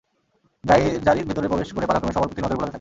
[1.03, 2.69] যারীদ ভেতরে প্রবেশ করে পালাক্রমে সবার প্রতি নজর বুলাতে থাকে।